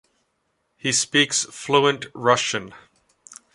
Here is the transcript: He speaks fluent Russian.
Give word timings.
He 0.77 0.93
speaks 0.93 1.43
fluent 1.45 2.07
Russian. 2.15 2.73